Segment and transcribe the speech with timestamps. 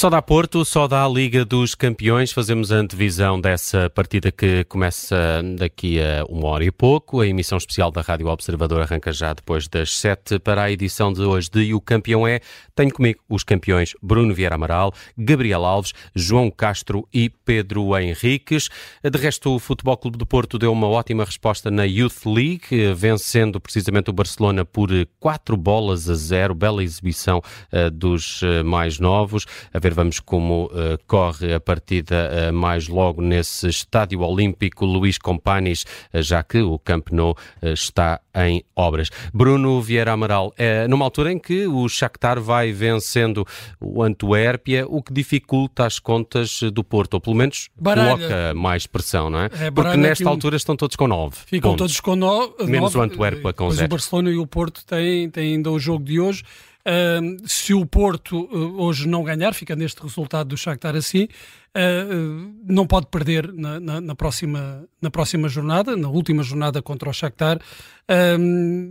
[0.00, 2.32] Só dá Porto, só dá Liga dos Campeões.
[2.32, 7.20] Fazemos a antevisão dessa partida que começa daqui a uma hora e pouco.
[7.20, 11.20] A emissão especial da Rádio Observador arranca já depois das sete para a edição de
[11.20, 12.40] hoje de O Campeão é.
[12.74, 18.70] Tenho comigo os campeões Bruno Vieira Amaral, Gabriel Alves, João Castro e Pedro Henriques.
[19.04, 23.60] De resto, o Futebol Clube do Porto deu uma ótima resposta na Youth League, vencendo
[23.60, 26.54] precisamente o Barcelona por quatro bolas a zero.
[26.54, 29.44] Bela exibição uh, dos uh, mais novos.
[29.74, 35.84] A ver, vamos como uh, corre a partida mais logo nesse Estádio Olímpico Luís Companys,
[36.14, 39.10] já que o Camp Nou está em obras.
[39.32, 43.46] Bruno Vieira Amaral, é numa altura em que o Shakhtar vai vencendo
[43.80, 48.16] o Antuérpia, o que dificulta as contas do Porto, ou pelo menos baralha.
[48.16, 49.50] coloca mais pressão, não é?
[49.60, 50.28] é Porque nesta um...
[50.28, 51.36] altura estão todos com nove.
[51.46, 51.86] Ficam pontos.
[51.86, 52.54] todos com nove.
[52.64, 53.86] Menos nove, o Antuérpia com zero.
[53.86, 56.42] o Barcelona e o Porto têm, têm ainda o jogo de hoje.
[56.80, 62.54] Uh, se o Porto uh, hoje não ganhar, fica neste resultado do Shakhtar assim, uh,
[62.64, 67.12] não pode perder na, na, na, próxima, na próxima jornada, na última jornada contra o
[67.12, 67.60] Shakhtar,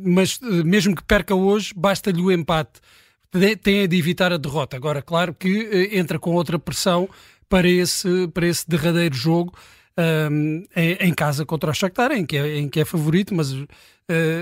[0.05, 2.79] mas mesmo que perca hoje, basta-lhe o empate.
[3.61, 4.77] Tem de evitar a derrota.
[4.77, 7.09] Agora, claro que entra com outra pressão
[7.49, 9.53] para esse, para esse derradeiro jogo
[10.75, 13.67] em, em, casa contra o Shakhtar, em que é, em que é favorito, mas uh,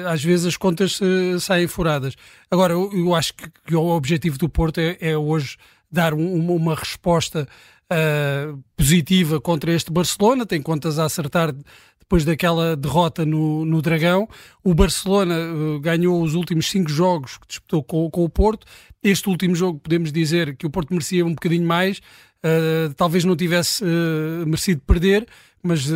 [0.07, 2.15] às vezes as contas uh, saem furadas.
[2.49, 5.57] Agora, eu, eu acho que, que, o objetivo do Porto é, é hoje
[5.91, 7.47] dar um, uma resposta
[7.91, 11.53] uh, positiva contra este Barcelona, tem contas a acertar
[11.99, 14.29] depois daquela derrota no, no Dragão.
[14.63, 18.65] O Barcelona uh, ganhou os últimos cinco jogos que disputou com, com, o Porto.
[19.03, 23.35] Este último jogo, podemos dizer que o Porto merecia um bocadinho mais, uh, talvez não
[23.35, 23.83] tivesse
[24.45, 25.27] merecido perder,
[25.63, 25.87] mas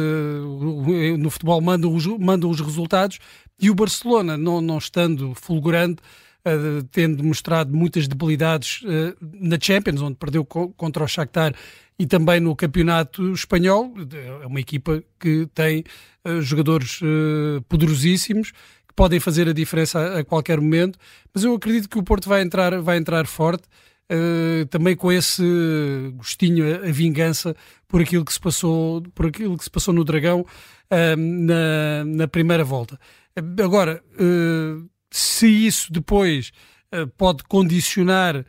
[1.18, 3.20] no futebol mandam os, mandam os resultados.
[3.62, 6.02] E o Barcelona, não, não estando fulgurante,
[6.46, 11.54] uh, tendo mostrado muitas debilidades uh, na Champions, onde perdeu co contra o Shakhtar,
[11.98, 13.94] e também no campeonato espanhol,
[14.42, 15.84] é uma equipa que tem
[16.26, 17.00] uh, jogadores
[17.70, 20.98] poderosíssimos, que podem fazer a diferença a, a, qualquer momento,
[21.34, 23.64] mas eu acredito que o Porto vai entrar, vai entrar forte,
[24.70, 25.44] também com esse
[26.16, 27.56] gostinho, a, a vingança
[27.88, 30.46] por aquilo que se passou, por aquilo que se passou no Dragão
[31.18, 33.00] na, na primeira volta.
[33.64, 36.52] Agora, uh, se isso depois
[36.94, 38.46] uh, pode condicionar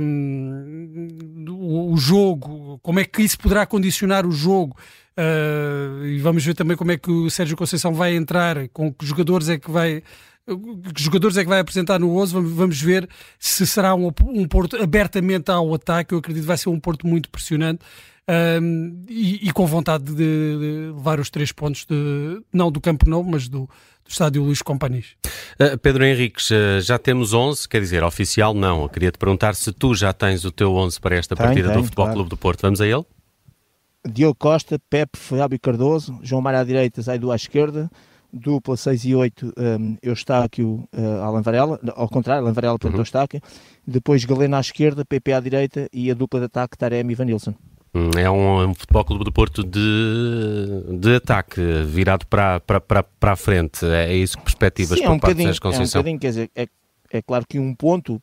[0.00, 1.08] um,
[1.48, 4.76] o, o, jogo, como é que isso poderá condicionar o jogo?
[5.16, 9.06] Uh, e vamos ver também como é que o Sérgio Conceição vai entrar, com que
[9.06, 10.02] jogadores é que vai
[10.46, 13.08] que jogadores é que vai apresentar no 11, vamos, ver
[13.38, 17.06] se será um, um Porto abertamente ao ataque, eu acredito que vai ser um Porto
[17.06, 17.84] muito pressionante
[18.28, 23.08] um, e, e, com vontade de, de, levar os três pontos, de, não do Campo
[23.08, 23.60] Novo, mas do,
[24.04, 25.16] do estádio Luís Companhis.
[25.60, 28.82] Uh, Pedro Henriques, uh, já temos 11, quer dizer, oficial não.
[28.82, 31.68] Eu queria te perguntar se tu já tens o teu 11 para esta tem, partida
[31.68, 32.16] tem, do Futebol claro.
[32.16, 32.62] Clube do Porto.
[32.62, 33.04] Vamos a ele?
[34.08, 37.90] Diogo Costa, Pepe, Fábio Cardoso, João Mário à direita, Zaidu à esquerda,
[38.32, 43.00] dupla 6 e 8, um, Eustáquio, uh, Alan Varela, ao contrário, Alan Varela, portanto, uhum.
[43.00, 43.40] Eustáquio,
[43.86, 47.54] depois Galena à esquerda, PP à direita e a dupla de ataque, Taremi e Vanilson.
[47.94, 53.02] Hum, é um, um, futebol clube do Porto de, de ataque, virado para, para, para,
[53.02, 53.84] para a frente.
[53.84, 55.98] É, é isso que perspectivas Sim, é um parte de Conceição?
[55.98, 56.66] É um bocadinho, quer dizer, é,
[57.10, 58.20] é claro que um ponto,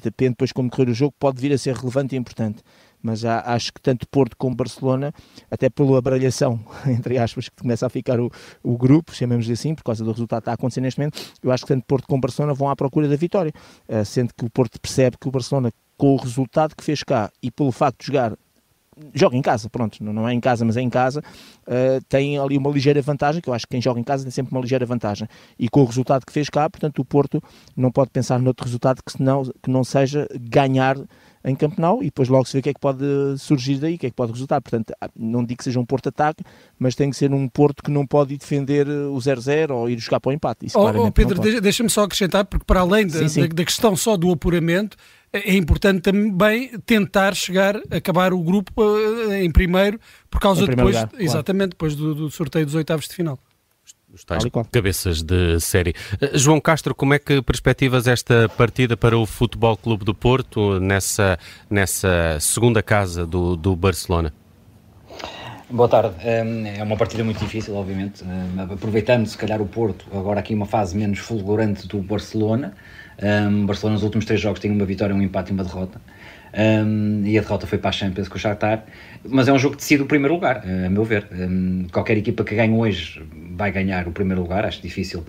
[0.00, 2.62] depende depois como correr o jogo, pode vir a ser relevante e importante.
[3.02, 5.12] Mas já acho que tanto Porto como Barcelona,
[5.50, 8.30] até pela abralhação, entre aspas, que começa a ficar o,
[8.62, 11.50] o grupo, chamemos assim, por causa do resultado que está a acontecer neste momento, eu
[11.50, 13.52] acho que tanto Porto como Barcelona vão à procura da vitória.
[13.88, 17.30] Uh, sendo que o Porto percebe que o Barcelona, com o resultado que fez cá
[17.42, 18.36] e pelo facto de jogar
[19.14, 22.56] joga em casa, pronto, não é em casa, mas é em casa, uh, tem ali
[22.58, 24.84] uma ligeira vantagem, que eu acho que quem joga em casa tem sempre uma ligeira
[24.84, 25.28] vantagem.
[25.58, 27.42] E com o resultado que fez cá, portanto, o Porto
[27.76, 30.96] não pode pensar noutro resultado que, não, que não seja ganhar
[31.44, 33.04] em Campeonato e depois logo se vê o que é que pode
[33.38, 34.60] surgir daí, o que é que pode resultar.
[34.60, 36.44] Portanto, ah, não digo que seja um Porto-ataque,
[36.78, 39.98] mas tem que ser um Porto que não pode ir defender o 0-0 ou ir
[39.98, 40.66] jogar para o empate.
[40.66, 43.40] Isso, oh, oh Pedro, deixa-me só acrescentar, porque para além da, sim, sim.
[43.42, 44.96] Da, da, questão só do apuramento,
[45.32, 48.72] é importante também tentar chegar, acabar o grupo
[49.30, 49.98] eh, em primeiro,
[50.30, 51.24] por causa depois, lugar, claro.
[51.24, 53.38] exatamente, depois do, do, sorteio dos oitavos de final.
[54.12, 54.42] Os tais
[54.72, 55.94] cabeças de série.
[56.20, 60.80] Eh, João Castro, como é que perspectivas esta partida para o Futebol Clube do Porto
[60.80, 64.32] nessa, nessa segunda casa do, do Barcelona?
[65.70, 66.16] Boa tarde.
[66.20, 68.24] É uma partida muito difícil, obviamente.
[68.72, 72.74] Aproveitando, se calhar, o Porto, agora aqui uma fase menos fulgurante do Barcelona.
[73.22, 76.00] Um, Barcelona nos últimos três jogos tem uma vitória, um empate e uma derrota.
[76.52, 78.84] Um, e a derrota foi para a Champions com o Shakhtar,
[79.28, 81.28] mas é um jogo que decide o primeiro lugar, a meu ver.
[81.32, 83.22] Um, qualquer equipa que ganhe hoje
[83.56, 85.24] vai ganhar o primeiro lugar, acho difícil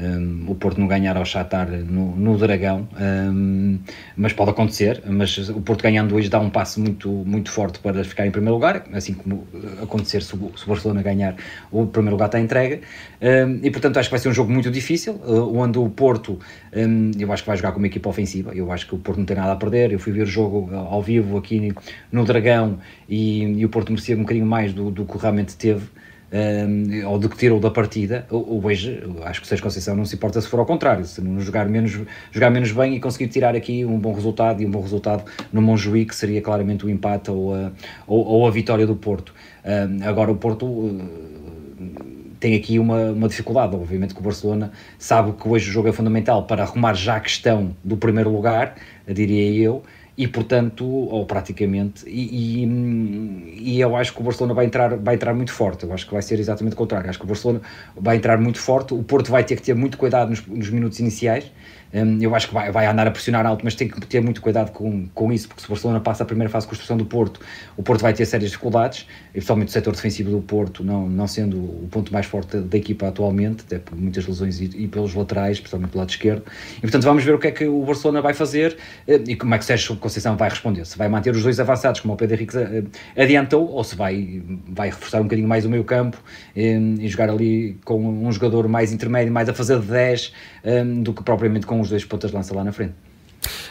[0.00, 3.78] um, o Porto não ganhar ao Shakhtar no, no Dragão, um,
[4.16, 8.02] mas pode acontecer, mas o Porto ganhando hoje dá um passo muito, muito forte para
[8.04, 9.46] ficar em primeiro lugar, assim como
[9.82, 11.36] acontecer se o, se o Barcelona ganhar,
[11.70, 12.80] o primeiro lugar está entregue,
[13.20, 16.38] um, e portanto acho que vai ser um jogo muito difícil, uh, onde o Porto,
[17.18, 19.26] eu acho que vai jogar com uma equipa ofensiva, eu acho que o Porto não
[19.26, 21.72] tem nada a perder, eu fui ver o jogo ao vivo aqui
[22.10, 22.78] no Dragão
[23.08, 25.86] e, e o Porto merecia um bocadinho mais do, do que realmente teve,
[26.32, 30.14] um, ou do que tirou da partida, hoje acho que o Sérgio Conceição não se
[30.14, 32.00] importa se for ao contrário, se não jogar menos,
[32.30, 35.60] jogar menos bem e conseguir tirar aqui um bom resultado e um bom resultado no
[35.60, 37.70] Montjuïc, que seria claramente o empate ou a,
[38.06, 39.34] ou, ou a vitória do Porto.
[39.64, 41.02] Um, agora o Porto uh,
[42.40, 45.92] tem aqui uma, uma dificuldade, obviamente que o Barcelona sabe que hoje o jogo é
[45.92, 48.74] fundamental para arrumar já a questão do primeiro lugar,
[49.06, 49.82] diria eu,
[50.16, 55.14] e portanto, ou praticamente, e, e, e, eu acho que o Barcelona vai entrar, vai
[55.14, 57.62] entrar muito forte, eu acho que vai ser exatamente o contrário, acho que o Barcelona
[57.96, 61.00] vai entrar muito forte, o Porto vai ter que ter muito cuidado nos, nos minutos
[61.00, 61.50] iniciais,
[61.92, 64.70] eu acho que vai, vai andar a pressionar alto, mas tem que ter muito cuidado
[64.72, 67.40] com, com isso, porque se o Barcelona passa a primeira fase de construção do Porto,
[67.76, 71.26] o Porto vai ter sérias dificuldades, e principalmente o setor defensivo do Porto, não, não
[71.26, 75.14] sendo o ponto mais forte da equipa atualmente, até por muitas lesões e, e pelos
[75.14, 76.42] laterais, principalmente pelo lado esquerdo.
[76.78, 79.54] E portanto vamos ver o que é que o Barcelona vai fazer eh, e como
[79.54, 80.86] é que o Sérgio Conceição vai responder.
[80.86, 82.84] Se vai manter os dois avançados, como o Pedro Henrique eh,
[83.22, 86.16] adiantou, ou se vai, vai reforçar um bocadinho mais o meio campo
[86.56, 90.32] e, e jogar ali com um jogador mais intermédio, mais a fazer de 10
[91.02, 92.94] do que propriamente com os dois pontas de lança lá na frente.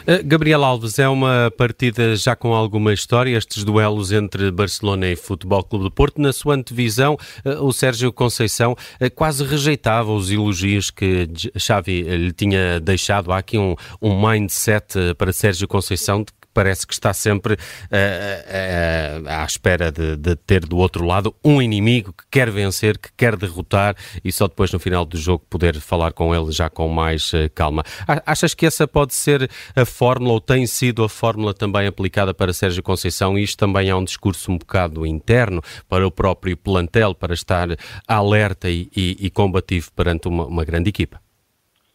[0.02, 5.16] Uh, Gabriel Alves, é uma partida já com alguma história, estes duelos entre Barcelona e
[5.16, 6.20] Futebol Clube do Porto.
[6.20, 12.32] Na sua antevisão, uh, o Sérgio Conceição uh, quase rejeitava os elogios que Xavi lhe
[12.32, 13.32] tinha deixado.
[13.32, 19.28] Há aqui um, um mindset para Sérgio Conceição de parece que está sempre uh, uh,
[19.28, 23.36] à espera de, de, ter do outro lado um inimigo que quer vencer, que quer
[23.36, 23.94] derrotar
[24.24, 27.50] e só depois no final do jogo poder falar com ele já com mais uh,
[27.54, 27.82] calma.
[28.26, 32.52] Achas que essa pode ser a fórmula ou tem sido a fórmula também aplicada para
[32.52, 33.38] Sérgio Conceição?
[33.38, 37.68] Isto também é um discurso um bocado interno para o próprio plantel, para estar
[38.06, 41.20] alerta e, e, e combativo perante uma, uma grande equipa?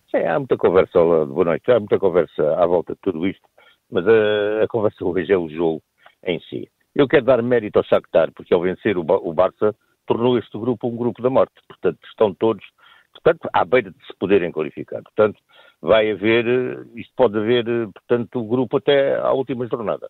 [0.10, 3.42] Sim, há muita conversa, boa noite, há muita conversa à volta de tudo isto
[3.92, 5.82] mas a, a, conversa hoje é o jogo
[6.24, 6.70] em si.
[6.96, 9.76] Eu quero dar mérito ao Shakhtar, porque ao vencer o, o Barça,
[10.06, 11.54] tornou este grupo um grupo da morte.
[11.68, 12.66] Portanto, estão todos,
[13.14, 15.02] portanto, à beira de se poderem qualificar.
[15.04, 15.40] Portanto,
[15.82, 16.46] vai haver,
[16.96, 20.10] isto pode haver, portanto, o grupo até à última jornada.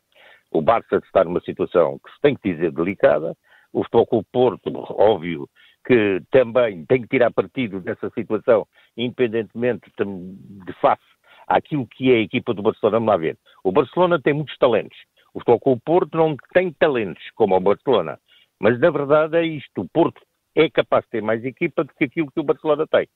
[0.51, 3.35] O Barça está numa situação que se tem que dizer delicada,
[3.73, 5.49] o Futebol Porto, óbvio,
[5.85, 8.65] que também tem que tirar partido dessa situação,
[8.95, 11.03] independentemente de face
[11.47, 12.97] àquilo que é a equipa do Barcelona.
[12.97, 13.37] Vamos lá ver.
[13.63, 14.97] O Barcelona tem muitos talentos.
[15.33, 18.19] O Futebol Porto não tem talentos como o Barcelona.
[18.59, 19.81] Mas na verdade é isto.
[19.81, 20.21] O Porto
[20.55, 23.07] é capaz de ter mais equipa do que aquilo que o Barcelona tem.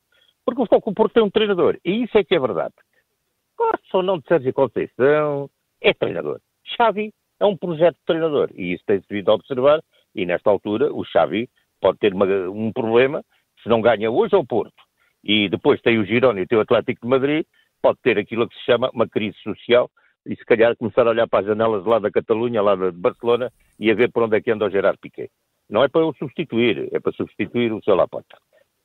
[0.45, 1.77] Porque o Futebol Porto tem um treinador.
[1.83, 2.73] E isso é que é verdade.
[3.57, 5.49] Gosto ou não de Sérgio Conceição,
[5.81, 6.39] é treinador.
[6.75, 8.49] Xavi é um projeto de treinador.
[8.55, 9.81] E isso tem-se vindo a observar.
[10.13, 11.49] E nesta altura o Xavi
[11.79, 13.23] pode ter uma, um problema
[13.61, 14.75] se não ganha hoje ao Porto.
[15.23, 17.45] E depois tem o Girona e tem o Atlético de Madrid
[17.81, 19.89] pode ter aquilo que se chama uma crise social
[20.25, 23.51] e se calhar começar a olhar para as janelas lá da Catalunha, lá de Barcelona
[23.79, 25.29] e a ver por onde é que anda o Gerard Piquet.
[25.69, 28.37] Não é para o substituir, é para substituir o seu Laporta.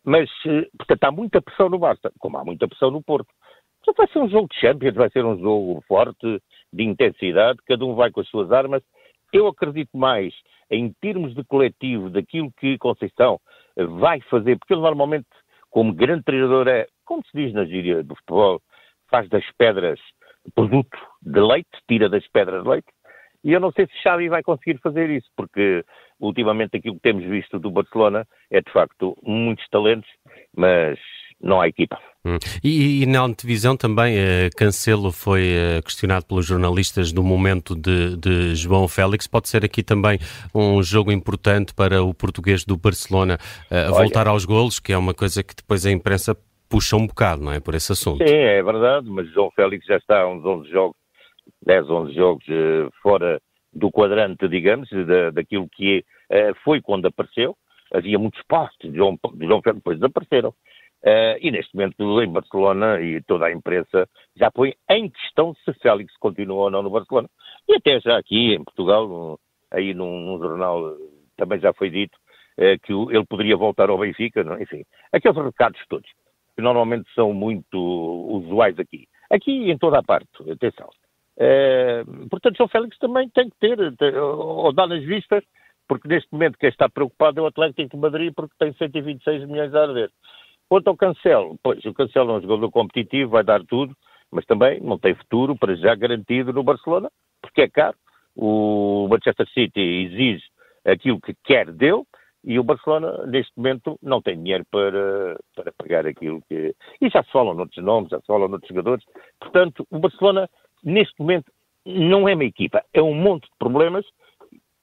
[0.05, 3.29] Mas, eh, portanto, há muita pressão no Barça, como há muita pressão no Porto.
[3.85, 6.41] Portanto, vai ser um jogo de Champions, vai ser um jogo forte,
[6.73, 8.83] de intensidade, cada um vai com as suas armas.
[9.33, 10.33] Eu acredito mais
[10.71, 13.41] em termos de coletivo daquilo que Conceição
[13.77, 15.27] vai fazer, porque ele normalmente,
[15.71, 18.61] como grande treinador, é, como se diz na gíria do futebol,
[19.11, 19.99] faz das pedras
[20.55, 22.87] produto de leite, tira das pedras de leite,
[23.43, 25.85] e eu não sei se Xavi vai conseguir fazer isso, porque
[26.19, 30.09] ultimamente aquilo que temos visto do Barcelona é de facto muitos talentos,
[30.57, 30.99] mas
[31.41, 31.99] não há equipa.
[32.25, 32.39] Hum.
[32.65, 38.17] E, e, na antevisão também, eh, Cancelo foi eh, questionado pelos jornalistas do momento de,
[38.17, 39.29] de, João Félix.
[39.29, 40.19] Pode ser aqui também
[40.53, 43.39] um jogo importante para o português do Barcelona
[43.71, 46.37] eh, voltar aos golos, que é uma coisa que depois a imprensa
[46.69, 47.61] puxa um bocado, não é?
[47.61, 48.27] Por esse assunto.
[48.27, 50.97] Sim, é verdade, mas João Félix já está há uns 11 jogos,
[51.65, 53.41] 10, 11 jogos uh, fora
[53.73, 57.57] do quadrante, digamos, da, daquilo que uh, foi quando apareceu.
[57.93, 60.51] Havia muitos postos de João, João Félix, depois desapareceram.
[61.05, 65.73] Uh, e neste momento em Barcelona e toda a imprensa já põe em questão se
[65.75, 67.29] Félix continua ou não no Barcelona.
[67.69, 69.39] E até já aqui em Portugal,
[69.71, 70.97] aí num, num jornal
[71.37, 72.17] também já foi dito
[72.83, 74.55] que ele poderia voltar ao Benfica, não?
[74.55, 74.63] É?
[74.63, 74.83] enfim,
[75.13, 76.09] aqueles recados todos
[76.57, 79.07] que normalmente são muito usuais aqui.
[79.31, 80.89] Aqui em toda a parte, atenção.
[81.39, 85.45] É, portanto, João Félix também tem que ter, ter ou dar nas vistas,
[85.87, 89.75] porque neste momento quem está preocupado é o Atlético de Madrid, porque tem 126 milhões
[89.75, 90.11] a arder.
[90.69, 93.95] Quanto ao Cancelo, pois o Cancelo é um jogador competitivo, vai dar tudo,
[94.31, 97.11] mas também não tem futuro para já garantido no Barcelona,
[97.43, 97.97] porque é caro.
[98.35, 100.45] O Manchester City exige
[100.85, 102.03] aquilo que quer dele
[102.47, 106.73] e o Barcelona, neste momento, não tem dinheiro para, para pagar aquilo que.
[107.01, 109.05] E já se falam noutros nomes, já se falam noutros jogadores.
[109.41, 110.49] Portanto, o Barcelona,
[110.85, 111.51] neste momento,
[111.85, 114.07] não é uma equipa, é um monte de problemas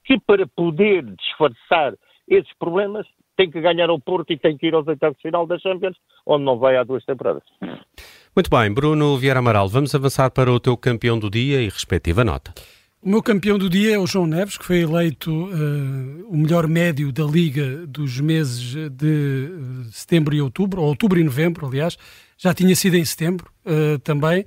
[0.03, 1.93] que, para poder disfarçar
[2.27, 5.47] esses problemas, tem que ganhar ao Porto e tem que ir aos oitavos de final
[5.47, 7.43] da Champions, onde não vai há duas temporadas.
[8.35, 12.25] Muito bem, Bruno Vieira Amaral, vamos avançar para o teu campeão do dia e respectiva
[12.25, 12.53] nota.
[13.05, 16.69] O meu campeão do dia é o João Neves, que foi eleito uh, o melhor
[16.69, 21.97] médio da Liga dos meses de uh, setembro e outubro, ou outubro e novembro, aliás.
[22.37, 24.45] Já tinha sido em setembro uh, também.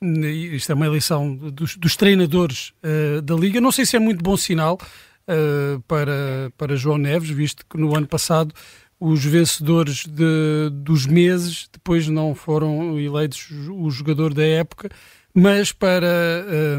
[0.00, 2.72] Isto é uma eleição dos, dos treinadores
[3.24, 3.60] da Liga.
[3.60, 4.78] Não sei se é muito bom sinal
[5.88, 8.54] para, para João Neves, visto que no ano passado
[9.00, 14.88] os vencedores de, dos meses depois não foram eleitos o jogador da época
[15.34, 16.06] mas para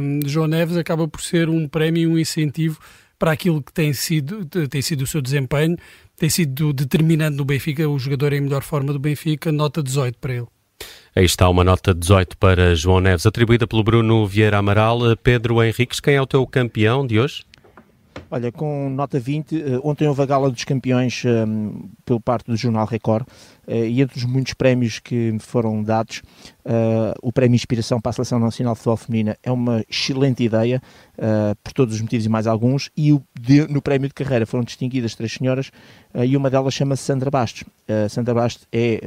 [0.02, 2.80] um, João Neves acaba por ser um prémio e um incentivo
[3.18, 5.78] para aquilo que tem sido, tem sido o seu desempenho,
[6.16, 10.34] tem sido determinante no Benfica, o jogador em melhor forma do Benfica, nota 18 para
[10.34, 10.48] ele.
[11.16, 15.00] Aí está uma nota 18 para João Neves, atribuída pelo Bruno Vieira Amaral.
[15.22, 17.44] Pedro Henriques, quem é o teu campeão de hoje?
[18.32, 21.72] Olha, com nota 20, eh, ontem houve a gala dos campeões um, ehm,
[22.06, 23.26] pelo parte do Jornal Record
[23.68, 26.22] uh, e entre os muitos prémios que foram dados,
[26.66, 30.82] uh, o Prémio Inspiração para a Seleção Nacional de Futebol Feminina é uma excelente ideia,
[31.18, 34.46] uh, por todos os motivos e mais alguns, e o, de, no Prémio de Carreira
[34.46, 35.72] foram distinguidas três senhoras
[36.16, 37.64] e uma delas chama-se Sandra Bastos.
[38.10, 39.00] Sandra Bastos é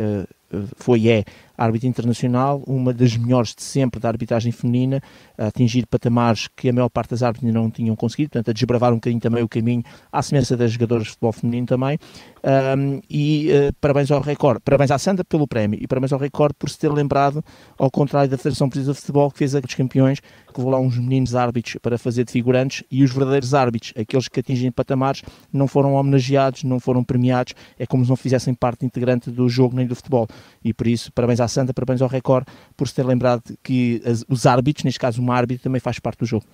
[0.76, 1.25] foi e é
[1.62, 5.00] árbitro internacional, uma das melhores de sempre da arbitragem feminina,
[5.38, 8.92] a atingir patamares que a maior parte das árbitras não tinham conseguido, portanto, a desbravar
[8.92, 11.99] um bocadinho também o caminho, à semelhança das jogadoras de futebol feminino também.
[12.45, 16.54] Um, e uh, parabéns ao Record, parabéns à Sandra pelo prémio e parabéns ao Record
[16.59, 17.45] por se ter lembrado,
[17.78, 20.19] ao contrário da Federação Portuguesa de Futebol, que fez a dos campeões,
[20.52, 24.28] que levou lá uns meninos árbitros para fazer de figurantes e os verdadeiros árbitros, aqueles
[24.28, 28.85] que atingem patamares, não foram homenageados, não foram premiados, é como se não fizessem parte
[28.85, 30.28] integrante do jogo nem do futebol.
[30.62, 34.25] E por isso, parabéns à Sandra, parabéns ao Record por se ter lembrado que as,
[34.28, 36.44] os árbitros, neste caso uma árbitro, também faz parte do jogo.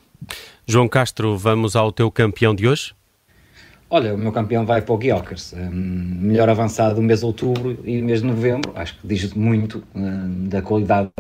[0.66, 2.94] João Castro, vamos ao teu campeão de hoje?
[3.90, 7.78] Olha, o meu campeão vai para o Guiocas, um, melhor avançado do mês de outubro
[7.84, 11.10] e mês de novembro, acho que diz muito um, da qualidade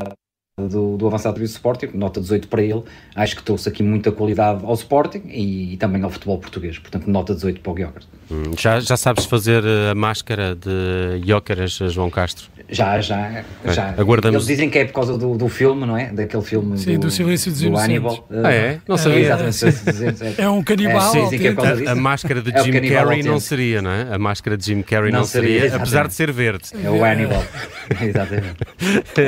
[0.66, 2.82] do, do avançado do Sporting, nota 18 para ele,
[3.14, 7.06] acho que trouxe aqui muita qualidade ao Sporting e, e também ao futebol português, portanto
[7.06, 8.17] nota 18 para o Guiocas.
[8.30, 12.48] Hum, já, já sabes fazer a máscara de Guiocas, João Castro?
[12.70, 13.94] Já, já, é, já.
[13.96, 14.36] Aguardamos.
[14.36, 16.12] Eles dizem que é por causa do, do filme, não é?
[16.12, 18.26] Daquele filme Sim, do, do Silêncio dos do Hannibal.
[18.44, 18.80] Ah, é?
[18.86, 19.34] Não sabia.
[19.34, 21.16] É, é, é um canibal.
[21.16, 24.14] É, sim, é a, a, máscara de é Jim Carrey não seria, não é?
[24.14, 26.68] A máscara de Jim Carrey não, não seria, seria apesar de ser verde.
[26.84, 27.42] É o Hannibal.
[28.02, 28.56] exatamente.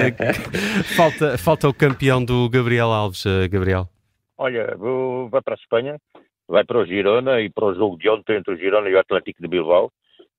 [0.95, 3.89] falta, falta o campeão do Gabriel Alves, eh, Gabriel.
[4.37, 4.75] Olha,
[5.31, 5.97] vai para a Espanha,
[6.51, 8.99] vai para o Girona e para o jogo de ontem entre o Girona e o
[8.99, 9.91] Atlético de Bilbao,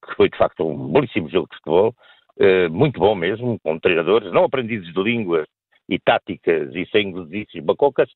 [0.06, 1.96] que foi de facto um belíssimo jogo de futebol
[2.40, 5.48] eh, muito bom mesmo, com treinadores, não aprendidos de línguas
[5.88, 8.10] e táticas e sem glosices bacocas,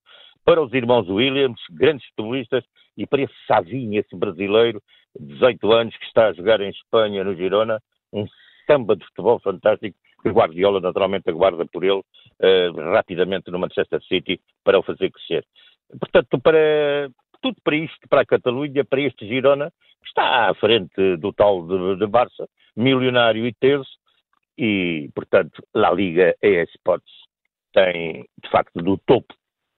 [0.43, 2.63] para os irmãos Williams, grandes futebolistas,
[2.97, 4.81] e para esse Savinho, esse brasileiro,
[5.19, 7.79] 18 anos, que está a jogar em Espanha, no Girona,
[8.13, 8.25] um
[8.65, 14.39] samba de futebol fantástico, que Guardiola naturalmente aguarda por ele uh, rapidamente no Manchester City
[14.63, 15.45] para o fazer crescer.
[15.99, 17.09] Portanto, para,
[17.45, 19.69] tudo para isto, para a Catalunha, para este Girona,
[20.01, 23.91] que está à frente do tal de, de Barça, milionário e terço,
[24.57, 26.75] e, portanto, La Liga é esse
[27.71, 29.31] tem, de facto, do topo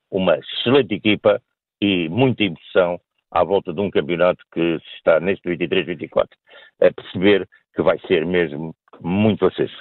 [0.10, 1.42] uma excelente equipa
[1.82, 6.28] e muita emoção à volta de um campeonato que se está neste 23-24
[6.80, 9.76] a perceber que vai ser mesmo muito aceso.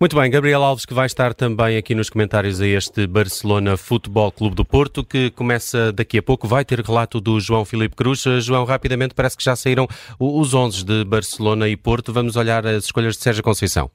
[0.00, 4.30] Muito bem, Gabriel Alves, que vai estar também aqui nos comentários a este Barcelona Futebol
[4.30, 6.46] Clube do Porto, que começa daqui a pouco.
[6.46, 8.22] Vai ter relato do João Filipe Cruz.
[8.40, 12.12] João, rapidamente, parece que já saíram os 11 de Barcelona e Porto.
[12.12, 13.90] Vamos olhar as escolhas de Sérgio Conceição.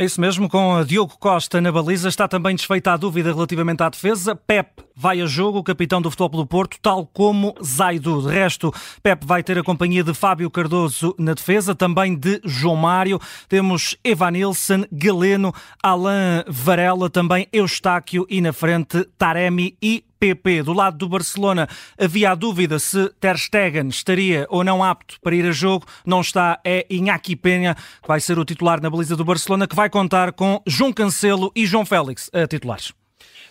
[0.00, 3.88] É isso mesmo, com Diogo Costa na baliza, está também desfeita a dúvida relativamente à
[3.88, 4.36] defesa.
[4.36, 8.22] Pep vai a jogo, capitão do Futebol do Porto, tal como Zaidu.
[8.22, 12.76] De resto, Pep vai ter a companhia de Fábio Cardoso na defesa, também de João
[12.76, 13.20] Mário.
[13.48, 15.52] Temos Evanilson, Galeno,
[15.82, 20.62] Alain Varela, também Eustáquio e na frente Taremi e PP.
[20.62, 21.66] Do lado do Barcelona
[21.98, 25.86] havia a dúvida se Ter Stegen estaria ou não apto para ir a jogo.
[26.06, 29.76] Não está, é Iñaki Penha, que vai ser o titular na baliza do Barcelona, que
[29.76, 32.92] vai contar com João Cancelo e João Félix a titulares.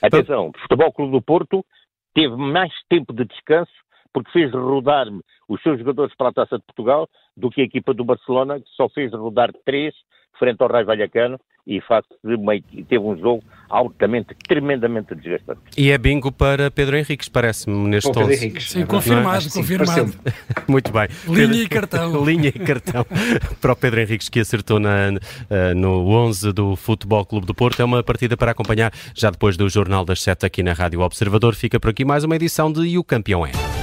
[0.01, 1.65] Atenção, o Futebol Clube do Porto
[2.13, 3.71] teve mais tempo de descanso
[4.13, 7.93] porque fez rodar-me os seus jogadores para a Taça de Portugal, do que a equipa
[7.93, 9.93] do Barcelona, que só fez rodar três
[10.37, 12.15] frente ao Raio Vallecano e de facto
[12.87, 15.59] teve um jogo altamente, tremendamente desgastante.
[15.77, 18.25] E é bingo para Pedro Henriques, parece-me, neste tom.
[18.31, 19.49] Sim, confirmado, é?
[19.49, 20.07] confirmado.
[20.07, 20.17] Sim,
[20.65, 21.09] Muito bem.
[21.27, 21.55] Linha Pedro...
[21.57, 22.23] e cartão.
[22.23, 23.05] Linha e cartão
[23.59, 25.09] para o Pedro Henriques que acertou na,
[25.49, 27.81] eh, no 11 do Futebol Clube do Porto.
[27.81, 31.53] É uma partida para acompanhar já depois do Jornal das Sete aqui na Rádio Observador.
[31.53, 33.76] Fica por aqui mais uma edição de E o Campeão é.